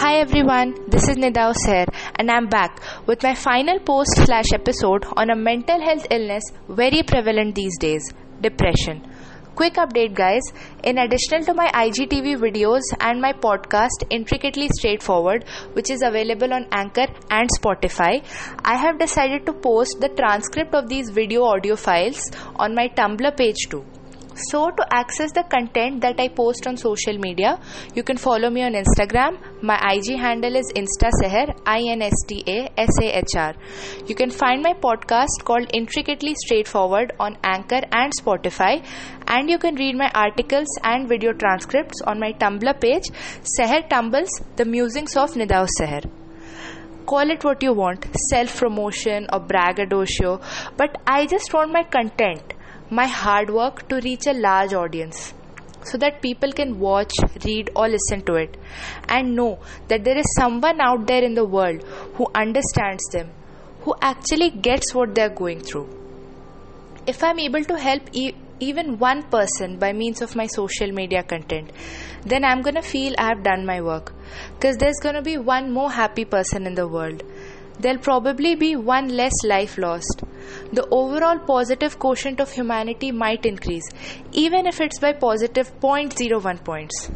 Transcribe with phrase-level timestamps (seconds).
[0.00, 1.84] Hi everyone, this is Nidao Ser
[2.18, 7.02] and I'm back with my final post slash episode on a mental health illness very
[7.02, 8.02] prevalent these days
[8.40, 9.02] depression.
[9.54, 10.40] Quick update, guys.
[10.82, 16.66] In addition to my IGTV videos and my podcast, Intricately Straightforward, which is available on
[16.72, 18.24] Anchor and Spotify,
[18.64, 23.36] I have decided to post the transcript of these video audio files on my Tumblr
[23.36, 23.84] page too.
[24.48, 27.58] So, to access the content that I post on social media,
[27.94, 29.38] you can follow me on Instagram.
[29.62, 33.54] My IG handle is InstaSeher, I N S T A S A H R.
[34.06, 38.84] You can find my podcast called Intricately Straightforward on Anchor and Spotify,
[39.26, 43.10] and you can read my articles and video transcripts on my Tumblr page,
[43.58, 46.10] Seher Tumbles, The Musings of Nidao Seher
[47.06, 50.34] call it what you want self promotion or braggadocio
[50.76, 52.52] but i just want my content
[52.90, 55.32] my hard work to reach a large audience
[55.84, 57.12] so that people can watch,
[57.44, 58.56] read, or listen to it
[59.08, 61.82] and know that there is someone out there in the world
[62.14, 63.30] who understands them,
[63.82, 65.88] who actually gets what they're going through.
[67.06, 71.22] If I'm able to help e- even one person by means of my social media
[71.22, 71.70] content,
[72.24, 74.12] then I'm gonna feel I have done my work
[74.54, 77.22] because there's gonna be one more happy person in the world
[77.80, 80.22] there'll probably be one less life lost.
[80.72, 83.88] The overall positive quotient of humanity might increase,
[84.32, 87.10] even if it's by positive 0.01 points.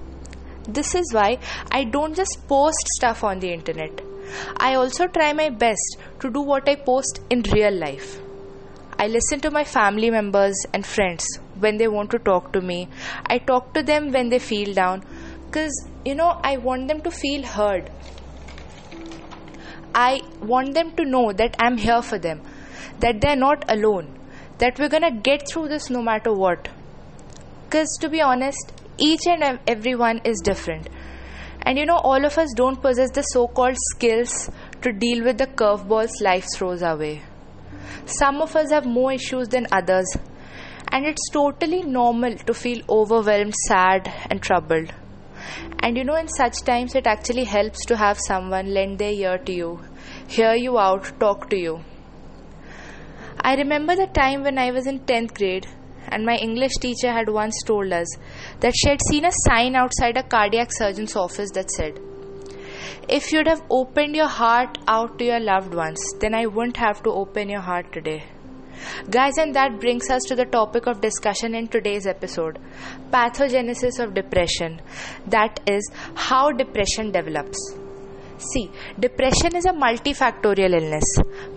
[0.67, 1.39] This is why
[1.71, 4.01] I don't just post stuff on the internet.
[4.56, 8.21] I also try my best to do what I post in real life.
[8.99, 11.27] I listen to my family members and friends
[11.59, 12.89] when they want to talk to me.
[13.27, 15.05] I talk to them when they feel down
[15.47, 17.91] because, you know, I want them to feel heard
[19.95, 22.41] I want them to know that I'm here for them,
[23.00, 24.19] that they're not alone,
[24.59, 26.69] that we're gonna get through this no matter what.
[27.64, 30.89] Because to be honest, each and everyone is different.
[31.62, 34.50] And you know, all of us don't possess the so called skills
[34.83, 37.22] to deal with the curveballs life throws our way.
[38.06, 40.16] Some of us have more issues than others,
[40.93, 44.93] and it's totally normal to feel overwhelmed, sad, and troubled.
[45.81, 49.38] And you know, in such times, it actually helps to have someone lend their ear
[49.38, 49.81] to you,
[50.28, 51.81] hear you out, talk to you.
[53.41, 55.66] I remember the time when I was in 10th grade
[56.09, 58.06] and my English teacher had once told us
[58.60, 61.99] that she had seen a sign outside a cardiac surgeon's office that said,
[63.09, 67.03] If you'd have opened your heart out to your loved ones, then I wouldn't have
[67.03, 68.25] to open your heart today.
[69.11, 72.59] Guys, and that brings us to the topic of discussion in today's episode
[73.12, 74.81] pathogenesis of depression.
[75.27, 77.59] That is, how depression develops.
[78.39, 81.05] See, depression is a multifactorial illness,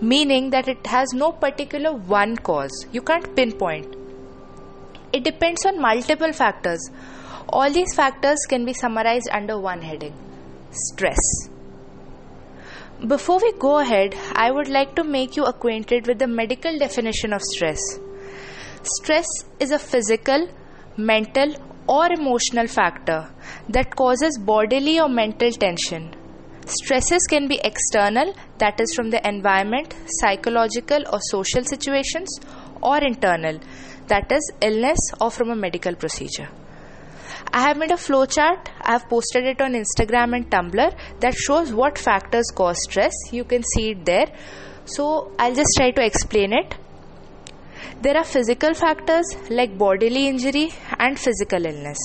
[0.02, 2.86] meaning that it has no particular one cause.
[2.92, 3.96] You can't pinpoint.
[5.12, 6.90] It depends on multiple factors.
[7.50, 10.14] All these factors can be summarized under one heading
[10.72, 11.18] stress.
[13.06, 17.32] Before we go ahead, I would like to make you acquainted with the medical definition
[17.32, 17.80] of stress.
[18.82, 19.28] Stress
[19.60, 20.50] is a physical,
[20.98, 21.54] mental,
[21.88, 23.30] or emotional factor
[23.70, 26.12] that causes bodily or mental tension.
[26.66, 32.40] Stresses can be external, that is, from the environment, psychological or social situations,
[32.82, 33.60] or internal,
[34.08, 36.50] that is, illness or from a medical procedure.
[37.54, 38.68] I have made a flowchart.
[38.82, 43.14] I have posted it on Instagram and Tumblr that shows what factors cause stress.
[43.32, 44.28] You can see it there.
[44.86, 46.76] So I'll just try to explain it.
[48.02, 51.98] There are physical factors like bodily injury and physical illness.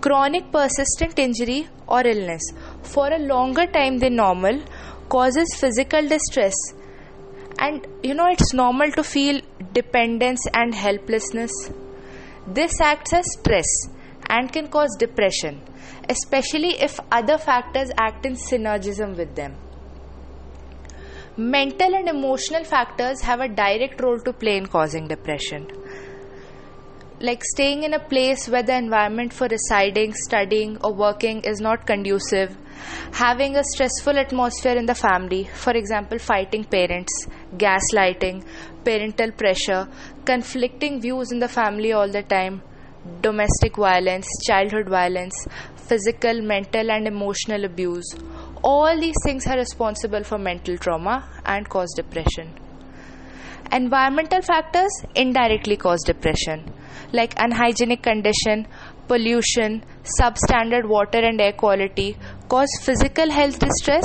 [0.00, 2.42] Chronic persistent injury or illness
[2.82, 4.62] for a longer time than normal
[5.08, 6.54] causes physical distress.
[7.58, 9.40] And you know, it's normal to feel
[9.72, 11.52] dependence and helplessness.
[12.46, 13.88] This acts as stress
[14.28, 15.60] and can cause depression,
[16.08, 19.56] especially if other factors act in synergism with them.
[21.36, 25.66] Mental and emotional factors have a direct role to play in causing depression.
[27.20, 31.86] Like staying in a place where the environment for residing, studying, or working is not
[31.86, 32.56] conducive,
[33.12, 37.26] having a stressful atmosphere in the family, for example, fighting parents,
[37.56, 38.44] gaslighting,
[38.84, 39.88] parental pressure,
[40.24, 42.62] conflicting views in the family all the time,
[43.20, 45.34] domestic violence, childhood violence,
[45.76, 48.14] physical, mental, and emotional abuse.
[48.62, 52.54] All these things are responsible for mental trauma and cause depression.
[53.72, 56.72] Environmental factors indirectly cause depression,
[57.12, 58.66] like unhygienic condition,
[59.08, 59.84] pollution,
[60.18, 62.16] substandard water and air quality,
[62.48, 64.04] cause physical health distress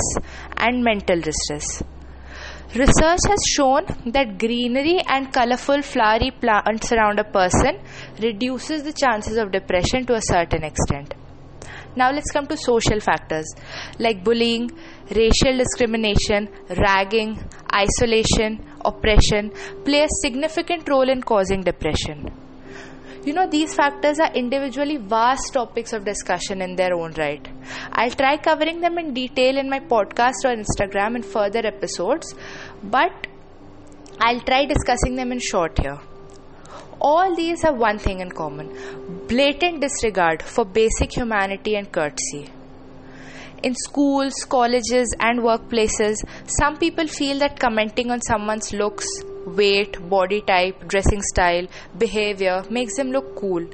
[0.56, 1.82] and mental distress.
[2.72, 7.80] Research has shown that greenery and colorful flowery plants around a person
[8.22, 11.14] reduces the chances of depression to a certain extent.
[11.96, 13.52] Now let's come to social factors
[13.98, 14.70] like bullying,
[15.10, 17.42] racial discrimination, ragging,
[17.74, 19.50] isolation, oppression
[19.84, 22.30] play a significant role in causing depression.
[23.22, 27.46] You know, these factors are individually vast topics of discussion in their own right.
[27.92, 32.34] I'll try covering them in detail in my podcast or Instagram in further episodes,
[32.82, 33.26] but
[34.18, 35.98] I'll try discussing them in short here.
[36.98, 38.68] All these have one thing in common
[39.28, 42.50] blatant disregard for basic humanity and courtesy.
[43.62, 49.06] In schools, colleges, and workplaces, some people feel that commenting on someone's looks,
[49.46, 51.66] weight, body type, dressing style,
[51.98, 53.66] behavior makes them look cool.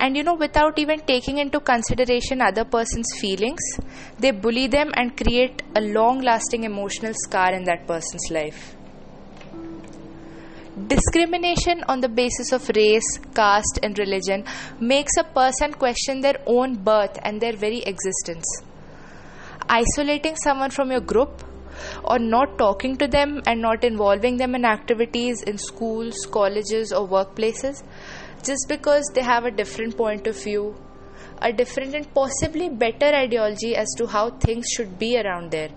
[0.00, 3.60] And you know, without even taking into consideration other person's feelings,
[4.18, 8.76] they bully them and create a long lasting emotional scar in that person's life.
[10.88, 14.44] Discrimination on the basis of race, caste, and religion
[14.80, 18.44] makes a person question their own birth and their very existence
[19.68, 21.42] isolating someone from your group
[22.04, 27.06] or not talking to them and not involving them in activities in schools, colleges, or
[27.08, 27.82] workplaces
[28.42, 30.74] just because they have a different point of view,
[31.40, 35.70] a different and possibly better ideology as to how things should be around there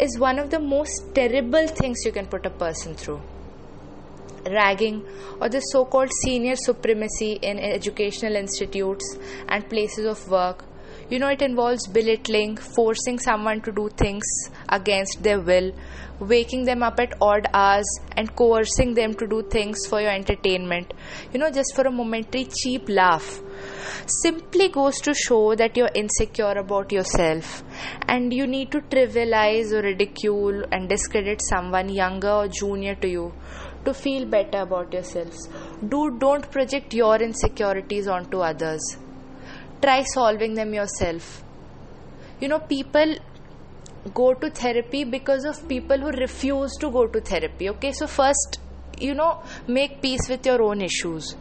[0.00, 3.20] is one of the most terrible things you can put a person through.
[4.46, 5.04] Ragging
[5.40, 9.16] or the so called senior supremacy in educational institutes
[9.48, 10.64] and places of work
[11.08, 14.24] you know, it involves belittling, forcing someone to do things
[14.68, 15.72] against their will,
[16.18, 17.86] waking them up at odd hours,
[18.16, 20.92] and coercing them to do things for your entertainment,
[21.32, 23.40] you know, just for a momentary cheap laugh.
[24.06, 27.62] Simply goes to show that you're insecure about yourself
[28.08, 33.32] and you need to trivialize or ridicule and discredit someone younger or junior to you
[33.84, 35.48] to feel better about yourselves.
[35.88, 38.96] Do don't project your insecurities onto others
[39.82, 41.42] try solving them yourself.
[42.40, 43.16] You know, people
[44.14, 47.68] go to therapy because of people who refuse to go to therapy.
[47.70, 48.60] Okay, so first,
[48.98, 51.36] you know, make peace with your own issues.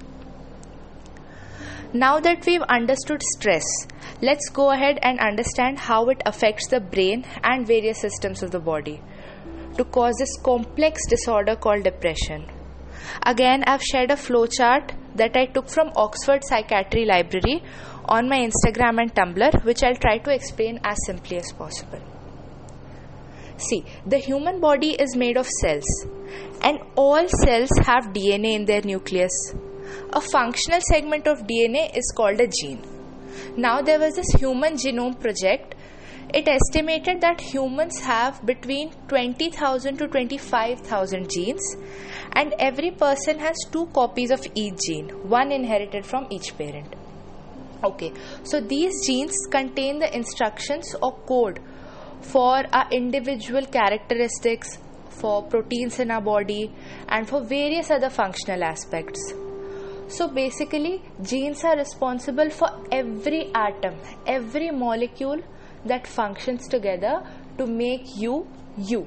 [1.93, 3.63] Now that we've understood stress,
[4.21, 8.59] let's go ahead and understand how it affects the brain and various systems of the
[8.59, 9.01] body
[9.77, 12.45] to cause this complex disorder called depression.
[13.25, 17.63] Again, I've shared a flowchart that I took from Oxford Psychiatry Library
[18.07, 22.01] on my Instagram and Tumblr, which I'll try to explain as simply as possible.
[23.57, 25.85] See, the human body is made of cells,
[26.61, 29.53] and all cells have DNA in their nucleus.
[30.13, 32.83] A functional segment of DNA is called a gene.
[33.55, 35.75] Now, there was this Human Genome Project.
[36.33, 41.77] It estimated that humans have between 20,000 to 25,000 genes,
[42.33, 46.93] and every person has two copies of each gene, one inherited from each parent.
[47.85, 48.11] Okay,
[48.43, 51.59] so these genes contain the instructions or code
[52.21, 54.79] for our individual characteristics,
[55.09, 56.73] for proteins in our body,
[57.07, 59.33] and for various other functional aspects.
[60.07, 63.95] So basically, genes are responsible for every atom,
[64.25, 65.41] every molecule
[65.85, 67.23] that functions together
[67.57, 68.47] to make you
[68.77, 69.05] you.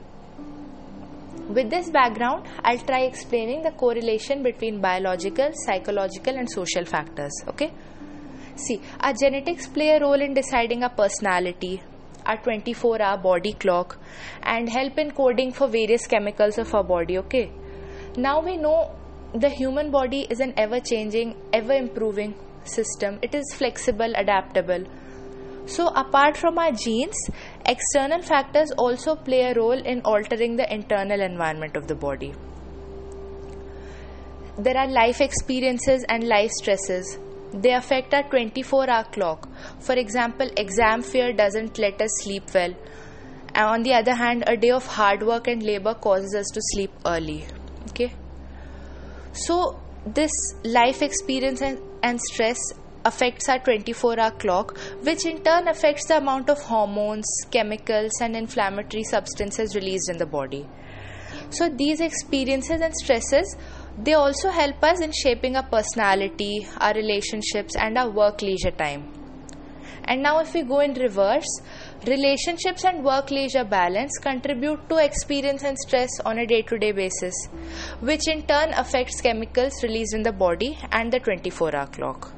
[1.48, 7.32] With this background, I'll try explaining the correlation between biological, psychological, and social factors.
[7.48, 7.72] Okay.
[8.58, 11.80] See, our genetics play a role in deciding our personality,
[12.26, 13.98] our 24 hour body clock,
[14.42, 17.18] and help in coding for various chemicals of our body.
[17.18, 17.52] Okay.
[18.16, 18.96] Now we know
[19.32, 22.34] the human body is an ever changing, ever improving
[22.64, 24.84] system, it is flexible, adaptable.
[25.66, 27.16] So, apart from our genes,
[27.66, 32.34] external factors also play a role in altering the internal environment of the body.
[34.58, 37.18] There are life experiences and life stresses
[37.52, 39.48] they affect our 24 hour clock.
[39.80, 42.74] For example, exam fear doesn't let us sleep well.
[43.54, 46.60] And on the other hand, a day of hard work and labor causes us to
[46.72, 47.46] sleep early.
[47.90, 48.12] Okay?
[49.32, 50.32] So, this
[50.64, 52.58] life experience and, and stress
[53.04, 58.36] affects our 24 hour clock, which in turn affects the amount of hormones, chemicals, and
[58.36, 60.66] inflammatory substances released in the body.
[61.50, 63.56] So, these experiences and stresses
[64.00, 69.12] they also help us in shaping our personality, our relationships, and our work leisure time.
[70.04, 71.60] And now, if we go in reverse,
[72.06, 76.92] relationships and work leisure balance contribute to experience and stress on a day to day
[76.92, 77.34] basis,
[78.00, 82.32] which in turn affects chemicals released in the body and the 24 hour clock.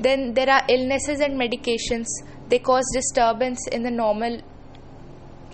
[0.00, 2.08] Then there are illnesses and medications,
[2.48, 4.40] they cause disturbance in the normal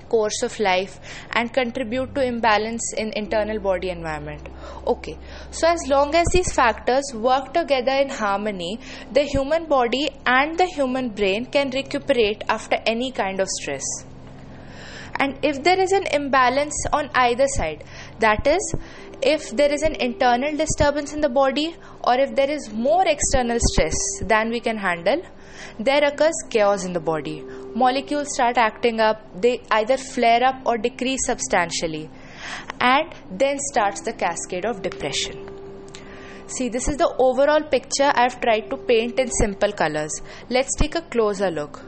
[0.09, 0.99] course of life
[1.33, 4.49] and contribute to imbalance in internal body environment.
[4.87, 5.17] Okay.
[5.50, 8.81] So as long as these factors work together in harmony
[9.12, 13.85] the human body and the human brain can recuperate after any kind of stress.
[15.21, 17.85] And if there is an imbalance on either side
[18.21, 18.75] that is
[19.21, 21.75] if there is an internal disturbance in the body
[22.05, 25.21] or if there is more external stress than we can handle
[25.79, 27.45] there occurs chaos in the body.
[27.80, 32.11] Molecules start acting up, they either flare up or decrease substantially,
[32.80, 35.49] and then starts the cascade of depression.
[36.49, 40.11] See, this is the overall picture I've tried to paint in simple colors.
[40.49, 41.85] Let's take a closer look.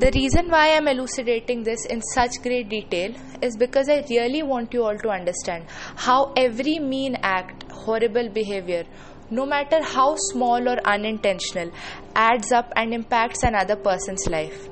[0.00, 4.74] The reason why I'm elucidating this in such great detail is because I really want
[4.74, 8.84] you all to understand how every mean act, horrible behavior,
[9.30, 11.70] no matter how small or unintentional,
[12.16, 14.68] adds up and impacts another person's life.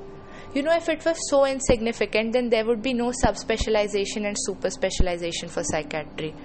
[0.53, 4.69] You know, if it was so insignificant, then there would be no subspecialization and super
[4.69, 6.35] specialization for psychiatry.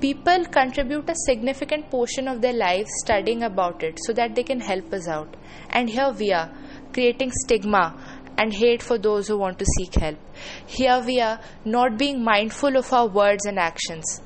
[0.00, 4.60] People contribute a significant portion of their lives studying about it so that they can
[4.60, 5.36] help us out.
[5.70, 6.52] And here we are,
[6.92, 7.96] creating stigma
[8.38, 10.18] and hate for those who want to seek help.
[10.66, 14.22] Here we are, not being mindful of our words and actions.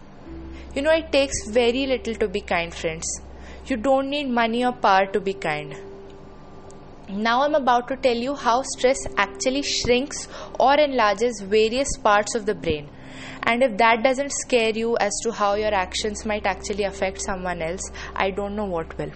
[0.75, 3.07] You know, it takes very little to be kind, friends.
[3.64, 5.75] You don't need money or power to be kind.
[7.12, 10.28] Now, I'm about to tell you how stress actually shrinks
[10.60, 12.88] or enlarges various parts of the brain.
[13.42, 17.62] And if that doesn't scare you as to how your actions might actually affect someone
[17.62, 17.82] else,
[18.14, 19.10] I don't know what will.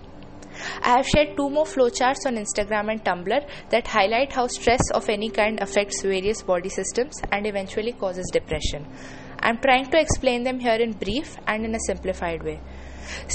[0.83, 5.09] I have shared two more flowcharts on Instagram and Tumblr that highlight how stress of
[5.09, 8.87] any kind affects various body systems and eventually causes depression.
[9.41, 12.61] I'm trying to explain them here in brief and in a simplified way.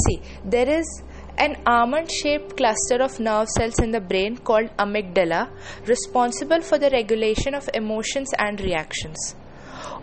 [0.07, 1.03] See, there is
[1.39, 5.49] an almond shaped cluster of nerve cells in the brain called amygdala,
[5.87, 9.35] responsible for the regulation of emotions and reactions.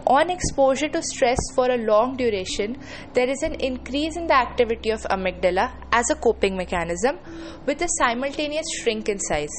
[0.06, 2.78] On exposure to stress for a long duration,
[3.14, 7.18] there is an increase in the activity of amygdala as a coping mechanism
[7.66, 9.56] with a simultaneous shrink in size.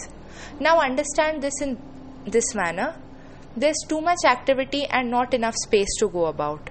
[0.60, 1.78] Now, understand this in
[2.26, 2.96] this manner
[3.58, 6.70] there's too much activity and not enough space to go about.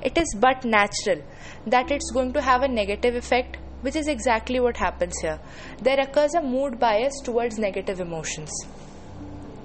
[0.00, 1.22] It is but natural
[1.66, 5.38] that it's going to have a negative effect, which is exactly what happens here.
[5.82, 8.50] There occurs a mood bias towards negative emotions.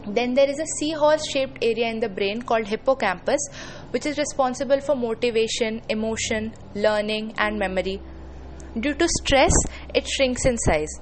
[0.07, 3.48] Then there is a seahorse shaped area in the brain called hippocampus,
[3.89, 8.00] which is responsible for motivation, emotion, learning, and memory.
[8.79, 9.53] Due to stress,
[9.93, 11.00] it shrinks in size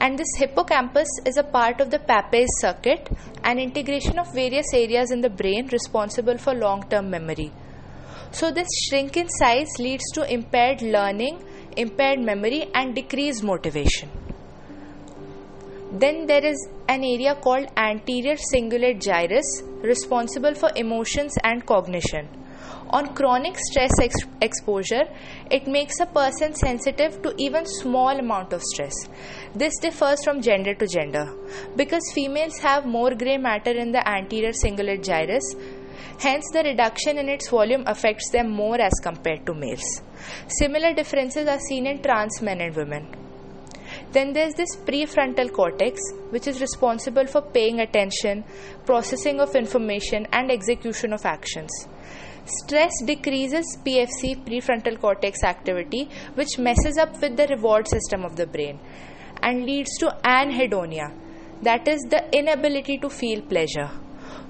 [0.00, 3.08] and this hippocampus is a part of the Papez circuit,
[3.42, 7.52] an integration of various areas in the brain responsible for long term memory.
[8.30, 11.42] So, this shrink in size leads to impaired learning,
[11.78, 14.10] impaired memory, and decreased motivation.
[15.92, 22.28] Then there is an area called anterior cingulate gyrus responsible for emotions and cognition.
[22.90, 25.04] On chronic stress ex- exposure,
[25.50, 28.94] it makes a person sensitive to even small amount of stress.
[29.54, 31.26] This differs from gender to gender
[31.76, 35.54] because females have more gray matter in the anterior cingulate gyrus.
[36.20, 40.02] Hence, the reduction in its volume affects them more as compared to males.
[40.48, 43.08] Similar differences are seen in trans men and women.
[44.12, 46.00] Then there's this prefrontal cortex,
[46.30, 48.44] which is responsible for paying attention,
[48.86, 51.70] processing of information, and execution of actions.
[52.44, 58.46] Stress decreases PFC prefrontal cortex activity, which messes up with the reward system of the
[58.46, 58.78] brain
[59.42, 61.12] and leads to anhedonia,
[61.62, 63.90] that is, the inability to feel pleasure.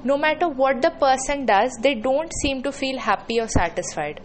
[0.05, 4.21] No matter what the person does, they don't seem to feel happy or satisfied.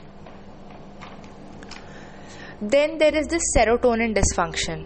[2.62, 4.86] Then there is this serotonin dysfunction.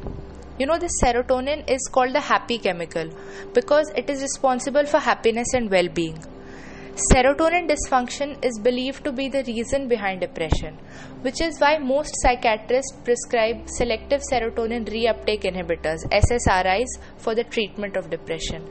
[0.57, 3.09] You know, this serotonin is called the happy chemical
[3.53, 6.17] because it is responsible for happiness and well being.
[7.13, 10.79] Serotonin dysfunction is believed to be the reason behind depression,
[11.21, 18.09] which is why most psychiatrists prescribe selective serotonin reuptake inhibitors SSRIs for the treatment of
[18.09, 18.63] depression.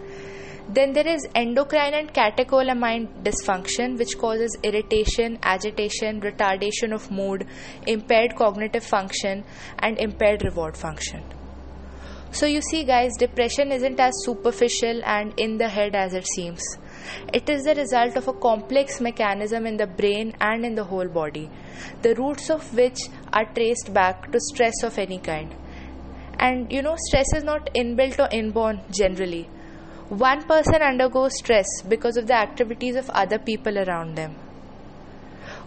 [0.69, 7.47] Then there is endocrine and catecholamine dysfunction, which causes irritation, agitation, retardation of mood,
[7.87, 9.45] impaired cognitive function,
[9.79, 11.23] and impaired reward function.
[12.33, 16.63] So, you see, guys, depression isn't as superficial and in the head as it seems.
[17.33, 21.09] It is the result of a complex mechanism in the brain and in the whole
[21.09, 21.49] body,
[22.03, 22.99] the roots of which
[23.33, 25.55] are traced back to stress of any kind.
[26.41, 29.49] And you know, stress is not inbuilt or inborn generally.
[30.09, 34.37] One person undergoes stress because of the activities of other people around them.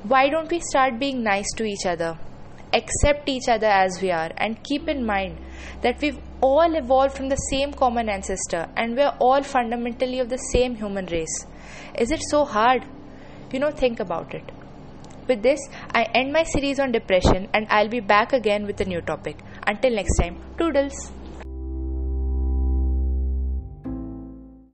[0.03, 2.17] Why don't we start being nice to each other?
[2.71, 5.37] Accept each other as we are and keep in mind
[5.81, 10.37] that we've all evolved from the same common ancestor and we're all fundamentally of the
[10.37, 11.45] same human race.
[11.97, 12.85] Is it so hard?
[13.51, 14.49] You know, think about it.
[15.27, 15.59] With this,
[15.93, 19.37] I end my series on depression and I'll be back again with a new topic.
[19.67, 21.11] Until next time, toodles.